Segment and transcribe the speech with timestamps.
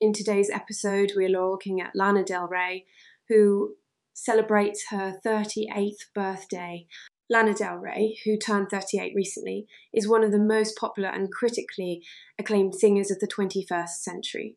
[0.00, 2.84] In today's episode, we're looking at Lana Del Rey,
[3.28, 3.76] who
[4.12, 6.86] celebrates her 38th birthday.
[7.30, 12.02] Lana Del Rey, who turned 38 recently, is one of the most popular and critically
[12.38, 14.56] acclaimed singers of the 21st century.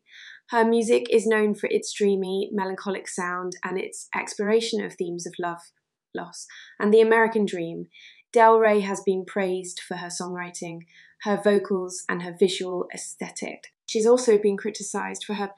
[0.50, 5.34] Her music is known for its dreamy, melancholic sound and its exploration of themes of
[5.38, 5.70] love,
[6.14, 6.46] loss,
[6.80, 7.86] and the American dream.
[8.32, 10.80] Del Rey has been praised for her songwriting,
[11.22, 13.68] her vocals, and her visual aesthetic.
[13.88, 15.50] She's also been criticised for her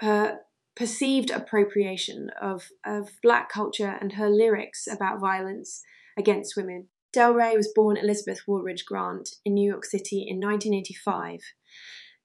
[0.00, 0.40] her
[0.76, 5.82] perceived appropriation of, of black culture and her lyrics about violence
[6.18, 6.88] against women.
[7.12, 11.40] Del Rey was born Elizabeth Woolridge Grant in New York City in 1985.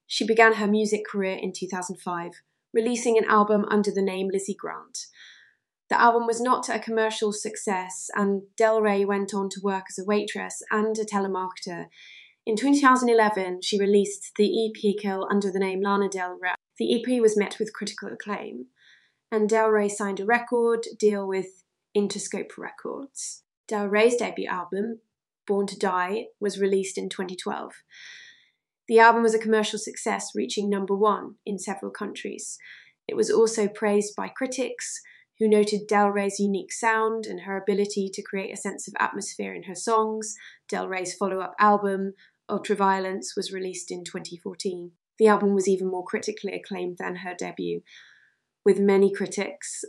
[0.07, 2.31] She began her music career in 2005,
[2.73, 5.07] releasing an album under the name Lizzie Grant.
[5.89, 9.99] The album was not a commercial success, and Del Rey went on to work as
[9.99, 11.87] a waitress and a telemarketer
[12.45, 16.53] in 2011, she released the EP Kill under the name Lana Del Rey.
[16.77, 18.67] The EP was met with critical acclaim,
[19.31, 21.63] and Del Rey signed a record deal with
[21.97, 23.43] Interscope Records.
[23.67, 24.99] Del Rey's debut album,
[25.47, 27.73] Born to Die, was released in 2012.
[28.87, 32.59] The album was a commercial success, reaching number one in several countries.
[33.07, 35.01] It was also praised by critics,
[35.39, 39.53] who noted Del Rey's unique sound and her ability to create a sense of atmosphere
[39.53, 40.35] in her songs.
[40.69, 42.13] Del Rey's follow up album,
[42.49, 44.91] Ultraviolence was released in 2014.
[45.17, 47.81] The album was even more critically acclaimed than her debut,
[48.63, 49.83] with many critics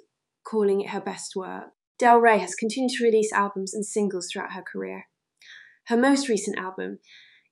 [0.45, 1.71] calling it her best work.
[1.99, 5.09] Del Rey has continued to release albums and singles throughout her career.
[5.87, 6.99] Her most recent album,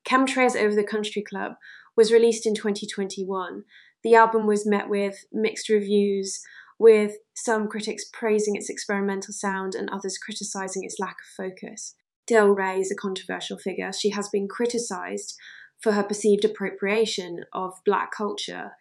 [0.06, 1.52] Chemtrails Over the Country Club,
[1.96, 3.64] was released in 2021.
[4.02, 6.40] The album was met with mixed reviews,
[6.78, 11.94] with some critics praising its experimental sound and others criticizing its lack of focus.
[12.26, 13.92] Del Rey is a controversial figure.
[13.92, 15.34] She has been criticised
[15.80, 18.72] for her perceived appropriation of black culture,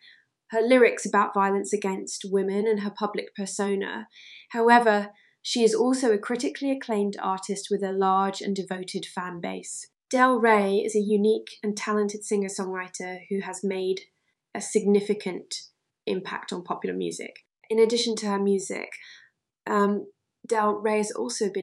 [0.51, 4.07] her lyrics about violence against women, and her public persona.
[4.49, 5.09] However,
[5.41, 9.87] she is also a critically acclaimed artist with a large and devoted fan base.
[10.09, 14.01] Del Rey is a unique and talented singer songwriter who has made
[14.55, 15.55] a significant
[16.05, 17.39] impact on popular music.
[17.69, 18.89] In addition to her music,
[19.67, 20.05] um,
[20.47, 21.62] Del Rey has also been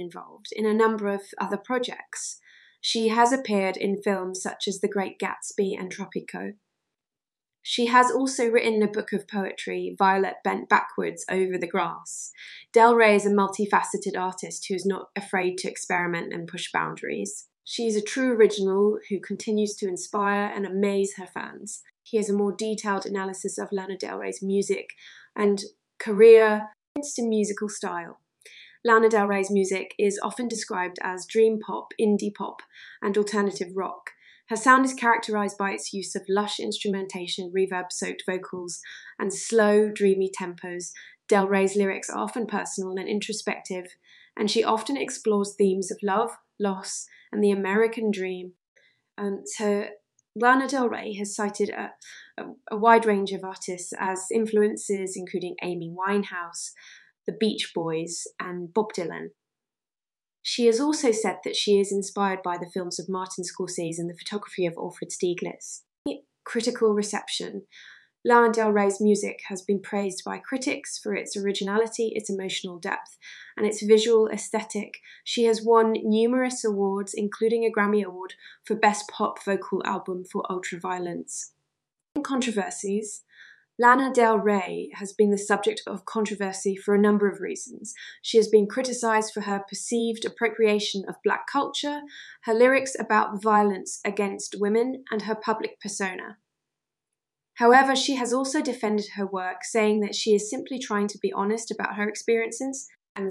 [0.00, 2.40] involved in a number of other projects.
[2.80, 6.54] She has appeared in films such as The Great Gatsby and Tropico.
[7.62, 12.32] She has also written a book of poetry, Violet Bent Backwards Over the Grass.
[12.72, 17.48] Del Rey is a multifaceted artist who is not afraid to experiment and push boundaries.
[17.64, 21.82] She is a true original who continues to inspire and amaze her fans.
[22.02, 24.94] Here's a more detailed analysis of Lana Del Rey's music
[25.36, 25.62] and
[25.98, 28.20] career, and musical style.
[28.84, 32.62] Lana Del Rey's music is often described as dream pop, indie pop,
[33.02, 34.12] and alternative rock.
[34.48, 38.80] Her sound is characterized by its use of lush instrumentation, reverb soaked vocals,
[39.18, 40.92] and slow, dreamy tempos.
[41.28, 43.86] Del Rey's lyrics are often personal and introspective,
[44.36, 48.54] and she often explores themes of love, loss, and the American dream.
[49.18, 49.88] Um, so,
[50.34, 51.92] Lana Del Rey has cited a,
[52.38, 56.70] a, a wide range of artists as influences, including Amy Winehouse,
[57.30, 59.28] the Beach Boys, and Bob Dylan.
[60.42, 64.10] She has also said that she is inspired by the films of Martin Scorsese and
[64.10, 65.82] the photography of Alfred Stieglitz.
[66.44, 67.62] Critical reception.
[68.24, 73.16] Lana Del Rey's music has been praised by critics for its originality, its emotional depth,
[73.56, 74.94] and its visual aesthetic.
[75.24, 78.34] She has won numerous awards, including a Grammy Award
[78.64, 81.50] for Best Pop Vocal Album for Ultraviolence.
[82.22, 83.22] Controversies.
[83.80, 87.94] Lana Del Rey has been the subject of controversy for a number of reasons.
[88.20, 92.02] She has been criticized for her perceived appropriation of black culture,
[92.42, 96.36] her lyrics about violence against women, and her public persona.
[97.54, 101.32] However, she has also defended her work, saying that she is simply trying to be
[101.32, 102.86] honest about her experiences.
[103.16, 103.30] And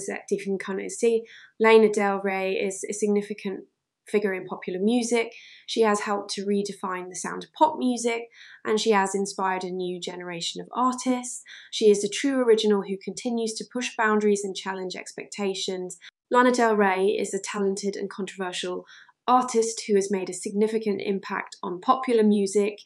[0.57, 1.25] kind of see,
[1.59, 3.65] Lana Del Rey is a significant
[4.09, 5.33] figure in popular music.
[5.67, 8.23] She has helped to redefine the sound of pop music
[8.65, 11.43] and she has inspired a new generation of artists.
[11.71, 15.97] She is a true original who continues to push boundaries and challenge expectations.
[16.31, 18.85] Lana Del Rey is a talented and controversial
[19.27, 22.79] artist who has made a significant impact on popular music.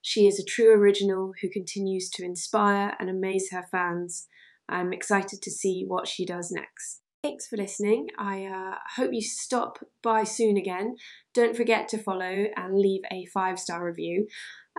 [0.00, 4.26] She is a true original who continues to inspire and amaze her fans.
[4.68, 7.02] I'm excited to see what she does next.
[7.22, 8.08] Thanks for listening.
[8.16, 10.96] I uh, hope you stop by soon again.
[11.34, 14.28] Don't forget to follow and leave a five star review.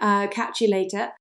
[0.01, 1.11] Uh, catch you later.